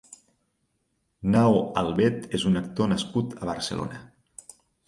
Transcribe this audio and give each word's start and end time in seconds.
Nao 1.35 1.59
Albet 1.83 2.27
és 2.39 2.47
un 2.53 2.63
actor 2.63 2.93
nascut 2.97 3.39
a 3.43 3.51
Barcelona. 3.55 4.05